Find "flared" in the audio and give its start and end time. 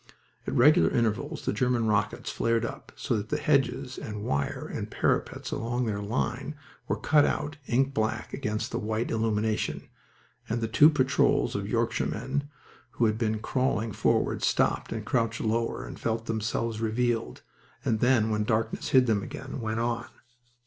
2.31-2.65